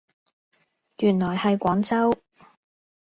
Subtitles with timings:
[0.97, 2.19] 原來係廣州